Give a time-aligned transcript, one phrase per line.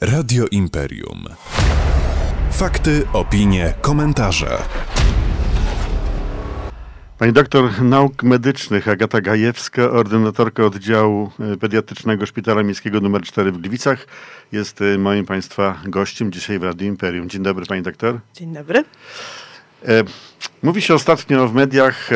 [0.00, 1.24] Radio Imperium.
[2.50, 4.58] Fakty, opinie, komentarze.
[7.18, 13.58] Pani doktor nauk medycznych Agata Gajewska, ordynatorka oddziału e, pediatrycznego Szpitala Miejskiego nr 4 w
[13.58, 14.06] Gliwicach,
[14.52, 17.28] jest e, moim Państwa gościem dzisiaj w Radio Imperium.
[17.28, 18.20] Dzień dobry Pani doktor.
[18.34, 18.84] Dzień dobry.
[19.84, 20.04] E,
[20.62, 22.10] mówi się ostatnio w mediach,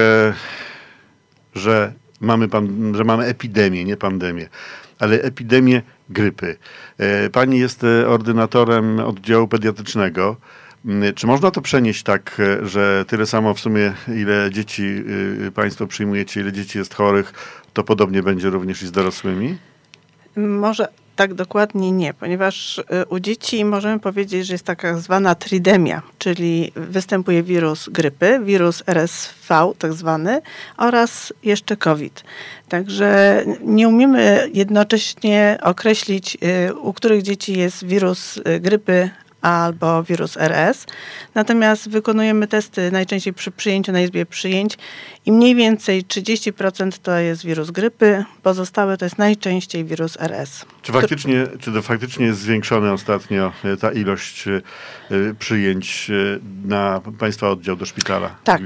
[1.54, 4.48] że mamy, pan, że mamy epidemię, nie pandemię,
[4.98, 6.56] ale epidemię grypy.
[7.32, 10.36] Pani jest ordynatorem oddziału pediatrycznego.
[10.84, 14.82] Mm, czy można to przenieść tak, e, że tyle samo w sumie, ile dzieci
[15.46, 17.32] y, Państwo przyjmujecie, ile dzieci jest chorych,
[17.72, 19.58] to podobnie będzie również i z dorosłymi?
[20.36, 26.02] Może tak dokładnie nie, ponieważ y, u dzieci możemy powiedzieć, że jest taka zwana tridemia,
[26.18, 30.42] czyli występuje wirus grypy, wirus RSV tak zwany
[30.76, 32.24] oraz jeszcze COVID.
[32.68, 39.10] Także nie umiemy jednocześnie określić, y, u których dzieci jest wirus grypy
[39.44, 40.86] albo wirus RS.
[41.34, 44.78] Natomiast wykonujemy testy najczęściej przy przyjęciu na izbie przyjęć
[45.26, 50.64] i mniej więcej 30% to jest wirus grypy, pozostałe to jest najczęściej wirus RS.
[50.82, 54.60] Czy faktycznie, czy to faktycznie jest zwiększona ostatnio e, ta ilość e,
[55.38, 58.36] przyjęć e, na Państwa oddział do szpitala?
[58.44, 58.62] Tak.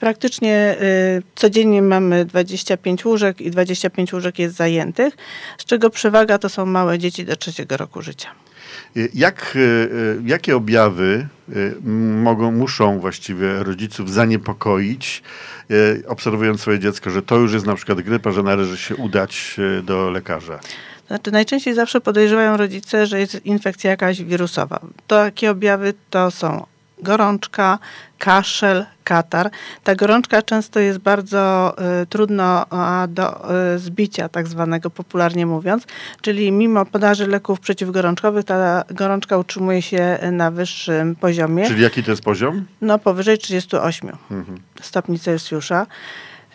[0.00, 0.76] Praktycznie
[1.18, 5.16] y, codziennie mamy 25 łóżek i 25 łóżek jest zajętych,
[5.58, 8.28] z czego przewaga to są małe dzieci do trzeciego roku życia.
[9.14, 9.88] Jak, e, e,
[10.26, 11.26] jakie objawy
[12.22, 15.22] mogą, muszą właściwie rodziców zaniepokoić,
[16.06, 20.10] obserwując swoje dziecko, że to już jest na przykład grypa, że należy się udać do
[20.10, 20.60] lekarza?
[21.06, 24.80] Znaczy, najczęściej zawsze podejrzewają rodzice, że jest infekcja jakaś wirusowa.
[25.06, 26.66] Takie objawy to są
[27.02, 27.78] gorączka,
[28.18, 29.50] kaszel, katar.
[29.84, 32.66] Ta gorączka często jest bardzo y, trudno
[33.08, 35.86] do y, zbicia, tak zwanego popularnie mówiąc,
[36.20, 41.66] czyli mimo podaży leków przeciwgorączkowych ta gorączka utrzymuje się na wyższym poziomie.
[41.66, 42.66] Czyli jaki to jest poziom?
[42.80, 44.58] No powyżej 38 mhm.
[44.80, 45.86] stopni Celsjusza.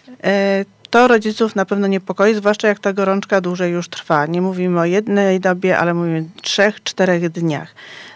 [0.09, 4.25] Y, to rodziców na pewno niepokoi, zwłaszcza jak ta gorączka dłużej już trwa.
[4.25, 7.75] Nie mówimy o jednej dobie, ale mówimy o trzech, czterech dniach.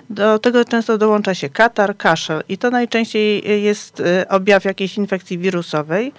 [0.10, 5.38] Do tego często dołącza się katar, kaszel i to najczęściej jest y, objaw jakiejś infekcji
[5.38, 6.14] wirusowej.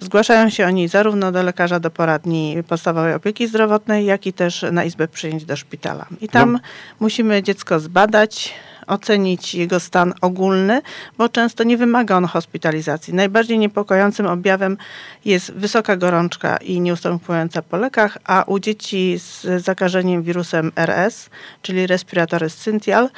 [0.00, 4.84] Zgłaszają się oni zarówno do lekarza do poradni podstawowej opieki zdrowotnej, jak i też na
[4.84, 6.06] izbę przyjęć do szpitala.
[6.20, 6.58] I tam no.
[7.00, 8.54] musimy dziecko zbadać,
[8.86, 10.82] ocenić jego stan ogólny,
[11.18, 13.14] bo często nie wymaga on hospitalizacji.
[13.14, 14.76] Najbardziej niepokojącym objawem
[15.24, 21.30] jest wysoka gorączka i nieustępująca po lekach, a u dzieci z zakażeniem wirusem RS,
[21.62, 23.08] czyli respiratory syntial,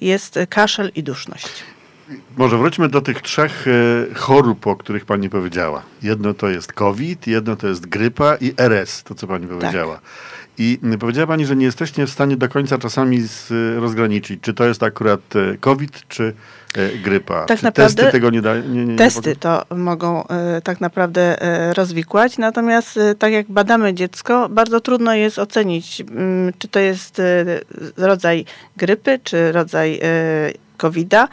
[0.00, 1.64] jest kaszel i duszność.
[2.36, 5.82] Może wróćmy do tych trzech e, chorób, o których pani powiedziała.
[6.02, 9.94] Jedno to jest COVID, jedno to jest grypa i RS, to co pani powiedziała.
[9.94, 10.02] Tak.
[10.58, 13.50] I powiedziała Pani, że nie jesteście w stanie do końca czasami z,
[13.80, 16.34] rozgraniczyć, czy to jest akurat e, COVID, czy
[16.74, 17.44] e, grypa.
[17.44, 18.62] Tak czy naprawdę testy tego nie dają?
[18.62, 23.94] Nie, nie, testy to mogą e, tak naprawdę e, rozwikłać, natomiast e, tak jak badamy
[23.94, 27.44] dziecko, bardzo trudno jest ocenić, mm, czy to jest e,
[27.96, 28.44] rodzaj
[28.76, 30.00] grypy, czy rodzaj
[30.80, 31.28] COVID-a.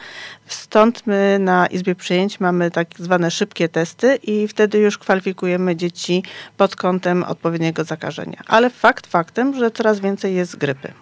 [0.46, 6.22] Stąd my na Izbie Przyjęć mamy tak zwane szybkie testy i wtedy już kwalifikujemy dzieci
[6.56, 8.42] pod kątem odpowiedniego zakażenia.
[8.46, 10.92] Ale fakt faktem, że coraz więcej jest grypy.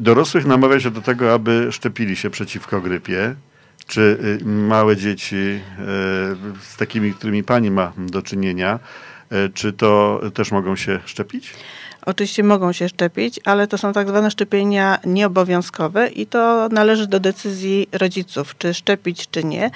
[0.00, 3.34] Dorosłych namawia się do tego, aby szczepili się przeciwko grypie.
[3.86, 4.00] Czy
[4.42, 5.60] y, małe dzieci y,
[6.62, 8.78] z takimi, którymi pani ma do czynienia,
[9.32, 11.54] y, czy to też mogą się szczepić?
[12.06, 17.20] Oczywiście mogą się szczepić, ale to są tak zwane szczepienia nieobowiązkowe i to należy do
[17.20, 19.70] decyzji rodziców, czy szczepić, czy nie.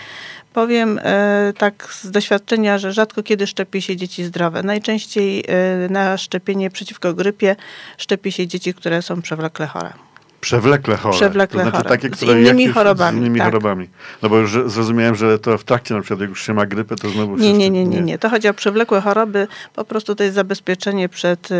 [0.52, 4.62] Powiem e, tak z doświadczenia, że rzadko kiedy szczepi się dzieci zdrowe.
[4.62, 7.56] Najczęściej e, na szczepienie przeciwko grypie
[7.98, 9.92] szczepi się dzieci, które są przewlekle chore.
[10.42, 11.16] Przewlekle chore.
[11.16, 11.96] Przewlekle to znaczy chore.
[11.96, 13.18] takie, które z innymi chorobami.
[13.18, 13.46] Z innymi tak.
[13.46, 13.88] chorobami.
[14.22, 16.96] No bo już zrozumiałem, że to w trakcie na przykład, jak już się ma grypę,
[16.96, 18.18] to znowu nie, nie, nie, nie, nie.
[18.18, 19.48] To chodzi o przewlekłe choroby.
[19.74, 21.54] Po prostu to jest zabezpieczenie przed y,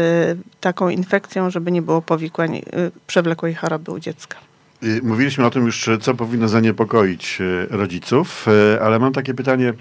[0.60, 2.62] taką infekcją, żeby nie było powikłań y,
[3.06, 4.36] przewlekłej choroby u dziecka.
[4.82, 9.74] Y, mówiliśmy o tym już, co powinno zaniepokoić y, rodziców, y, ale mam takie pytanie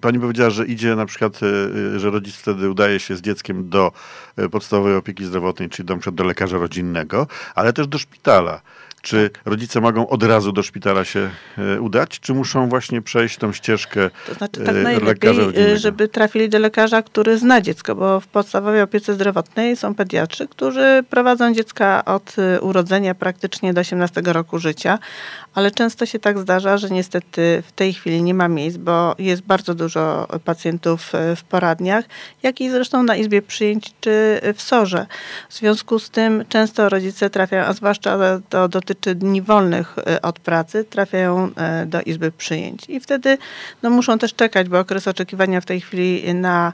[0.00, 1.46] pani powiedziała, że idzie na przykład, y,
[1.96, 3.92] y, że rodzic wtedy udaje się z dzieckiem do
[4.50, 8.60] podstawowej opieki zdrowotnej, czyli do, do lekarza rodzinnego, ale też do szpitala.
[9.04, 13.52] Czy rodzice mogą od razu do szpitala się e, udać, czy muszą właśnie przejść tą
[13.52, 15.78] ścieżkę To znaczy e, tak lekarza najlepiej, rodzinnego?
[15.78, 21.04] żeby trafili do lekarza, który zna dziecko, bo w podstawowej opiece zdrowotnej są pediatrzy, którzy
[21.10, 24.98] prowadzą dziecka od urodzenia praktycznie do 18 roku życia,
[25.54, 29.42] ale często się tak zdarza, że niestety w tej chwili nie ma miejsc, bo jest
[29.42, 32.04] bardzo dużo pacjentów w poradniach,
[32.42, 35.06] jak i zresztą na izbie przyjęć czy w SORze.
[35.48, 40.38] W związku z tym często rodzice trafiają, a zwłaszcza to dotyczy dni wolnych y, od
[40.38, 41.50] pracy, trafiają
[41.82, 42.84] y, do izby przyjęć.
[42.88, 43.38] I wtedy
[43.82, 46.72] no, muszą też czekać, bo okres oczekiwania w tej chwili na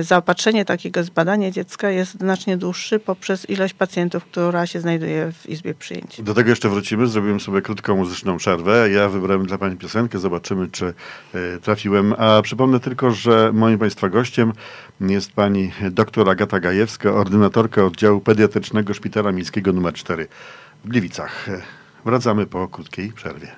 [0.00, 5.48] y, zaopatrzenie takiego zbadania dziecka jest znacznie dłuższy poprzez ilość pacjentów, która się znajduje w
[5.48, 6.22] izbie przyjęć.
[6.22, 7.06] Do tego jeszcze wrócimy.
[7.06, 8.90] Zrobimy sobie krótką muzyczną przerwę.
[8.90, 10.18] Ja wybrałem dla Pani piosenkę.
[10.18, 10.94] Zobaczymy, czy
[11.34, 12.14] e, trafiłem.
[12.18, 14.52] A przypomnę tylko, że moim Państwa gościem
[15.00, 20.28] jest Pani dr Agata Gajewska, ordynatorka oddziału pediatrycznego Szpitala Miejskiego nr 4
[20.84, 21.46] w Gliwicach.
[22.04, 23.56] Wracamy po krótkiej przerwie.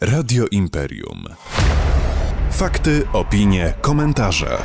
[0.00, 1.24] Radio Imperium.
[2.50, 4.58] Fakty, opinie, komentarze.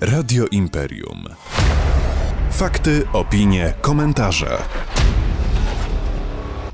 [0.00, 1.24] Radio Imperium.
[2.50, 4.58] Fakty, opinie, komentarze.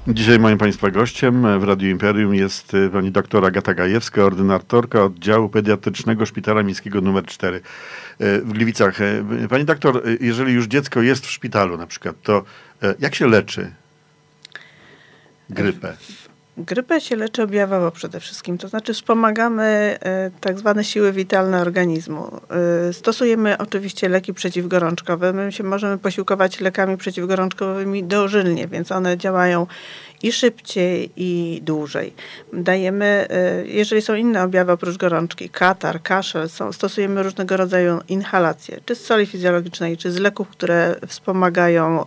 [0.08, 5.48] Dzisiaj moim Państwa gościem w Radiu Imperium jest y, pani doktor Agata Gajewska, ordynatorka oddziału
[5.48, 7.60] pediatrycznego Szpitala Miejskiego nr 4 y,
[8.40, 9.00] w Gliwicach.
[9.00, 12.44] Y, Pani doktor, jeżeli już dziecko jest w szpitalu na przykład, to
[12.98, 13.72] jak się leczy
[15.50, 15.96] grypę?
[16.58, 19.64] Grypę się leczy objawowo przede wszystkim, to znaczy wspomagamy
[20.02, 22.30] e, tak zwane siły witalne organizmu.
[22.88, 25.32] E, Stosujemy oczywiście leki przeciwgorączkowe.
[25.32, 29.66] My się możemy posiłkować lekami przeciwgorączkowymi dożylnie, więc one działają
[30.22, 32.14] i szybciej, i dłużej.
[32.52, 38.80] Dajemy, e, jeżeli są inne objawy oprócz gorączki, katar, kaszel, są, stosujemy różnego rodzaju inhalacje,
[38.84, 42.04] czy z soli fizjologicznej, czy z leków, które wspomagają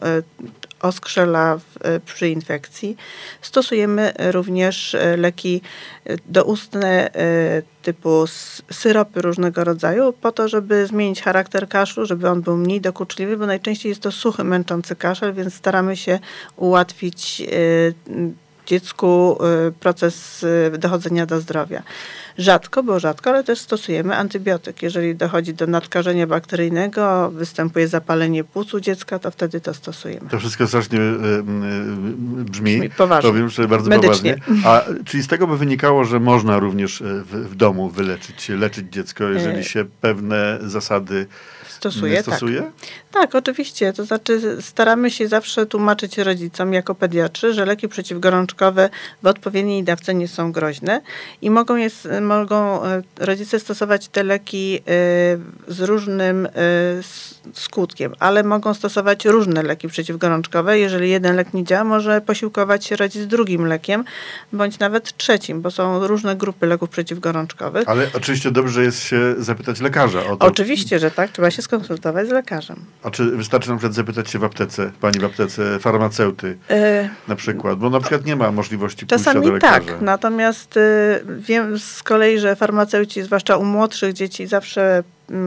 [0.82, 2.98] oskrzela e, przy infekcji.
[3.42, 5.62] Stosujemy również e, leki
[6.06, 7.10] e, doustne
[7.82, 8.26] typu
[8.72, 13.46] syropy różnego rodzaju po to, żeby zmienić charakter kaszlu, żeby on był mniej dokuczliwy, bo
[13.46, 16.20] najczęściej jest to suchy, męczący kaszel, więc staramy się
[16.56, 17.44] ułatwić
[18.68, 19.38] dziecku
[19.68, 21.84] e, proces e, dochodzenia do zdrowia.
[22.38, 24.82] Rzadko, bo rzadko, ale też stosujemy antybiotyk.
[24.84, 30.30] Jeżeli dochodzi do nadkażenia bakteryjnego, występuje zapalenie płuc u dziecka, to wtedy to stosujemy.
[30.30, 31.44] To wszystko strasznie y, y,
[32.44, 33.30] brzmi, Brzmi poważnie.
[33.32, 34.36] powiem, że bardzo Medycznie.
[34.38, 34.68] poważnie.
[34.70, 38.94] A czyli z tego by wynikało, że można również y, w, w domu wyleczyć, leczyć
[38.94, 41.28] dziecko, jeżeli się pewne zasady
[41.78, 42.36] Stosuje, nie tak.
[42.36, 42.72] stosuje?
[43.12, 43.94] Tak, oczywiście.
[43.94, 48.90] To znaczy staramy się zawsze tłumaczyć rodzicom jako pediatrzy, że leki przeciwgorączkowe
[49.24, 51.02] w odpowiedniej dawce nie są groźne
[51.42, 54.82] i mogą, jest, mogą e, rodzice stosować te leki e,
[55.68, 56.50] z różnym e,
[57.54, 60.80] skutkiem, ale mogą stosować różne leki przeciwgorączkowe.
[60.80, 64.04] Jeżeli jeden lek nie działa, może posiłkować się rodzic drugim lekiem,
[64.54, 67.90] bądź nawet trzecim, bo są różne grupy leków przeciwgorączkowych.
[67.90, 70.46] Ale oczywiście dobrze jest się zapytać lekarza o to.
[70.46, 71.32] Oczywiście, że tak.
[71.32, 72.86] Trzeba się skonsultować z lekarzem.
[73.04, 77.36] A czy wystarczy na przykład zapytać się w aptece, pani w aptece, farmaceuty E, na
[77.36, 79.80] przykład, bo na przykład nie ma możliwości pójścia Czasami do lekarza.
[79.80, 80.82] tak, natomiast y,
[81.38, 85.04] wiem z kolei, że farmaceuci, zwłaszcza u młodszych dzieci, zawsze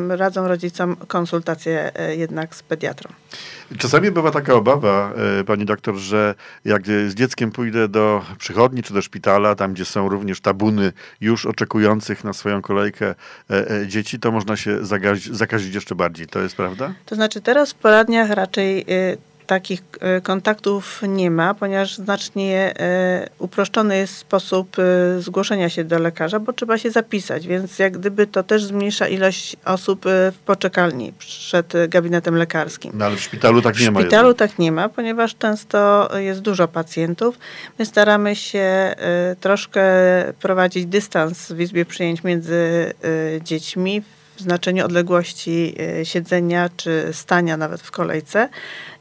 [0.08, 3.10] radzą rodzicom konsultację y, jednak z pediatrą.
[3.78, 6.34] Czasami bywa taka obawa, e, pani doktor, że
[6.64, 11.46] jak z dzieckiem pójdę do przychodni czy do szpitala, tam gdzie są również tabuny już
[11.46, 13.14] oczekujących na swoją kolejkę
[13.50, 16.26] e, e, dzieci, to można się zagazić, zakazić jeszcze bardziej.
[16.26, 16.94] To jest prawda?
[17.06, 19.82] To znaczy teraz w poradniach raczej y, takich
[20.19, 22.75] y, kontaktów nie ma, ponieważ znacznie
[23.26, 27.99] y, uproszczony jest sposób y, zgłoszenia się do lekarza, bo trzeba się zapisać, więc jak
[27.99, 32.92] gdyby to też zmniejsza ilość osób w poczekalni przed gabinetem lekarskim.
[32.95, 34.00] No ale w szpitalu tak nie w ma.
[34.00, 34.50] szpitalu jednak.
[34.50, 37.38] tak nie ma, ponieważ często jest dużo pacjentów.
[37.78, 38.95] My staramy się
[39.40, 39.83] troszkę
[40.40, 42.92] prowadzić dystans w izbie przyjęć między
[43.45, 48.49] dziećmi w znaczeniu odległości y, siedzenia czy stania nawet w kolejce.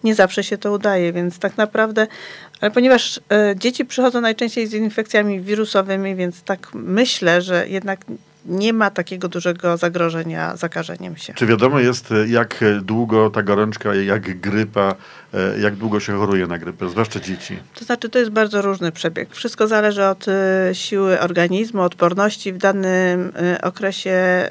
[0.03, 2.07] Nie zawsze się to udaje, więc tak naprawdę,
[2.61, 3.21] ale ponieważ y,
[3.55, 8.05] dzieci przychodzą najczęściej z infekcjami wirusowymi, więc tak myślę, że jednak
[8.45, 11.33] nie ma takiego dużego zagrożenia zakażeniem się.
[11.33, 14.95] Czy wiadomo jest, e, jak e, długo ta gorączka, jak grypa,
[15.33, 17.59] e, jak długo się choruje na grypę, zwłaszcza dzieci?
[17.75, 19.29] To znaczy, to jest bardzo różny przebieg.
[19.35, 20.31] Wszystko zależy od y,
[20.75, 23.31] siły organizmu, odporności w danym
[23.63, 24.49] okresie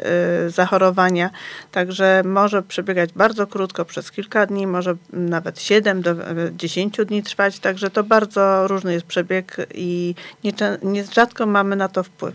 [0.48, 1.30] zachorowania.
[1.72, 6.16] Także może przebiegać bardzo krótko, przez kilka dni, może nawet 7 do y,
[6.56, 7.58] 10 dni trwać.
[7.60, 10.14] Także to bardzo różny jest przebieg i
[10.44, 12.34] nieczę- nierzadko mamy na to wpływ.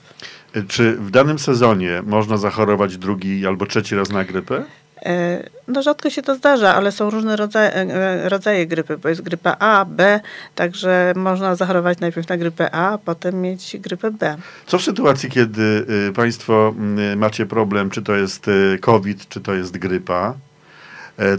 [0.55, 4.63] E, Czy w danym sezonie można zachorować drugi albo trzeci raz na grypę?
[5.05, 9.21] E, No rzadko się to zdarza, ale są różne rodzaje, e, rodzaje grypy, bo jest
[9.21, 10.19] grypa A, B,
[10.55, 14.38] także można zachorować najpierw na grypę A, a potem mieć grypę B.
[14.67, 16.73] Co w sytuacji, kiedy y, Państwo
[17.13, 20.52] y, macie problem, czy to jest y, COVID, czy to jest grypa, e,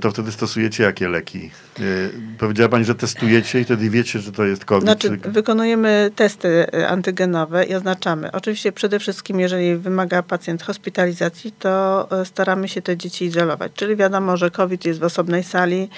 [0.00, 1.50] to wtedy stosujecie jakie leki?
[1.80, 4.84] Y, Powiedziała Pani, że testujecie i wtedy wiecie, że to jest COVID.
[4.84, 5.30] Znaczy, czy...
[5.30, 8.32] wykonujemy testy y, antygenowe i oznaczamy.
[8.32, 13.72] Oczywiście przede wszystkim, jeżeli wymaga pacjent hospitalizacji, to staramy się te dzieci izolować.
[13.74, 15.88] Czyli wiadomo, że COVID jest w osobnej sali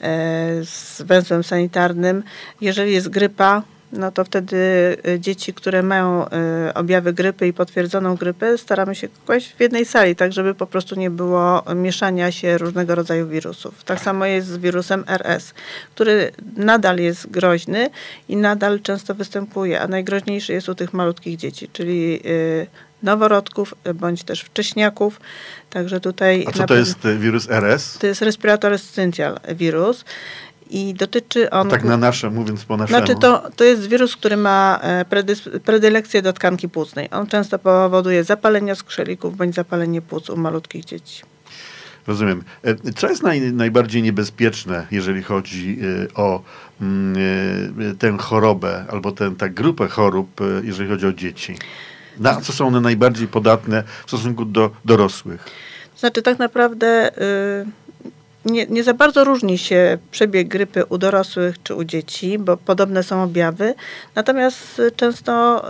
[0.00, 2.22] e, z węzłem sanitarnym.
[2.60, 3.62] Jeżeli jest grypa,
[3.98, 4.56] no to wtedy
[5.08, 6.30] y, dzieci, które mają y,
[6.74, 10.94] objawy grypy i potwierdzoną grypę, staramy się kłaść w jednej sali, tak żeby po prostu
[10.94, 13.84] nie było mieszania się różnego rodzaju wirusów.
[13.84, 15.54] Tak samo jest z wirusem RS,
[15.94, 17.90] który nadal jest groźny
[18.28, 22.66] i nadal często występuje, a najgroźniejszy jest u tych malutkich dzieci, czyli y,
[23.02, 25.20] noworodków bądź też wcześniaków.
[25.70, 27.98] Także tutaj A co to jest wirus RS?
[27.98, 30.04] to jest respirator syncytial wirus
[30.70, 32.98] i dotyczy on Tak na nasze, mówiąc po naszemu.
[32.98, 35.04] znaczy to, to jest wirus, który ma e,
[35.64, 37.08] predylekcję do tkanki płucnej.
[37.10, 41.22] On często powoduje zapalenie skrzelików bądź zapalenie płuc u malutkich dzieci.
[42.06, 42.42] Rozumiem.
[42.64, 45.78] E, Co jest naj, najbardziej niebezpieczne, jeżeli chodzi
[46.10, 46.42] e, o
[46.80, 51.56] mm, tę chorobę albo tę tak grupę chorób, jeżeli chodzi o dzieci?
[52.18, 55.44] Na co są one najbardziej podatne w stosunku do dorosłych?
[55.96, 57.66] Znaczy tak naprawdę y,
[58.44, 63.02] nie, nie za bardzo różni się przebieg grypy u dorosłych czy u dzieci, bo podobne
[63.02, 63.74] są objawy.
[64.14, 65.64] Natomiast y, często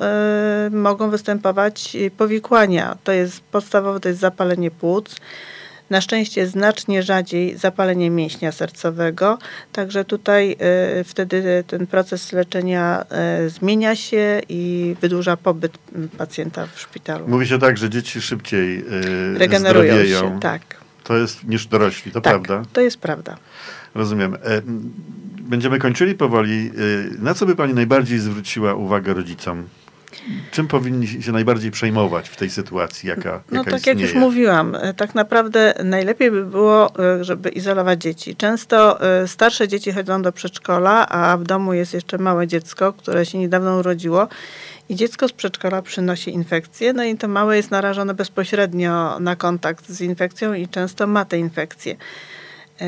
[0.66, 2.97] y, mogą występować y, powikłania.
[3.04, 5.16] To jest podstawowe, to jest zapalenie płuc.
[5.90, 9.38] Na szczęście znacznie rzadziej zapalenie mięśnia sercowego,
[9.73, 10.57] także tutaj
[11.00, 13.04] y, wtedy ten proces leczenia
[13.45, 17.28] y, zmienia się i wydłuża pobyt mm, pacjenta w szpitalu.
[17.28, 18.78] Mówi się tak, że dzieci szybciej
[19.35, 20.21] e, Regenerują zdrowieją.
[20.21, 20.84] się, tak.
[21.05, 22.71] To jest niż dorośli, to tak, prawda?
[22.73, 23.37] to jest prawda.
[23.95, 24.35] Rozumiem.
[24.35, 24.39] E,
[25.41, 26.71] Będziemy kończyli powoli.
[27.19, 29.65] E, Na co by Pani najbardziej zwróciła uwagę rodzicom?
[30.51, 34.01] Czym powinni się najbardziej przejmować w tej sytuacji, jaka, No jaka tak istnieje?
[34.01, 38.37] jak już mówiłam, e, tak naprawdę najlepiej by było, żeby izolować dzieci.
[38.37, 43.39] Często starsze dzieci chodzą do przedszkola, a w domu jest jeszcze małe dziecko, które się
[43.39, 44.29] niedawno urodziło
[44.88, 49.88] i dziecko z przedszkola przynosi infekcję, no i to małe jest narażone bezpośrednio na kontakt
[49.88, 51.97] z infekcją i często ma te infekcje.
[52.81, 52.87] E,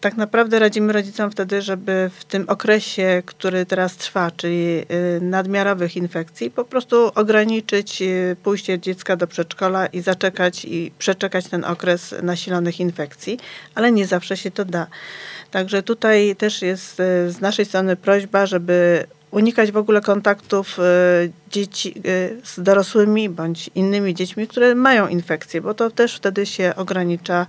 [0.00, 5.96] Tak naprawdę radzimy rodzicom wtedy, żeby w tym okresie, który teraz trwa, czyli y, nadmiarowych
[5.96, 12.14] infekcji, po prostu ograniczyć y, pójście dziecka do przedszkola i zaczekać i przeczekać ten okres
[12.22, 13.38] nasilonych infekcji,
[13.74, 14.86] ale nie zawsze się to da.
[15.50, 16.96] Także tutaj też jest
[17.28, 20.82] z naszej strony prośba, żeby unikać w ogóle kontaktów y,
[21.50, 26.72] dzieci y, z dorosłymi bądź innymi dziećmi, które mają infekcję, bo to też wtedy się
[26.76, 27.46] ogranicza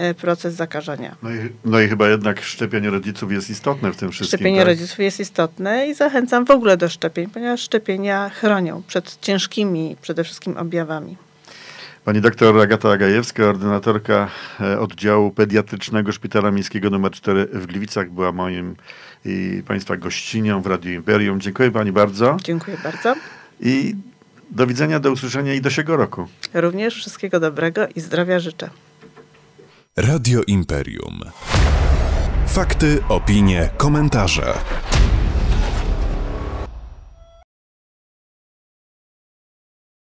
[0.00, 1.16] y, proces zakażenia.
[1.22, 4.38] No i, no i chyba jednak szczepienie rodziców jest istotne w tym wszystkim.
[4.38, 4.68] Szczepienie tak?
[4.68, 10.24] rodziców jest istotne i zachęcam w ogóle do szczepień, ponieważ szczepienia chronią przed ciężkimi przede
[10.24, 11.16] wszystkim objawami.
[12.04, 14.28] Pani doktor Agata Agajewska, ordynatorka
[14.60, 18.76] e, oddziału pediatrycznego Szpitala Miejskiego nr 4 w Gliwicach, była moim
[19.24, 21.40] i Państwa gościnią w Radiu Imperium.
[21.40, 23.14] Dziękuję Pani bardzo Dziękuję bardzo.
[23.60, 23.94] i
[24.50, 26.26] do widzenia, do usłyszenia i do siego roku.
[26.54, 28.70] Również wszystkiego dobrego i zdrowia życzę.
[29.96, 31.20] Radio Imperium.
[32.46, 34.54] Fakty, opinie, komentarze.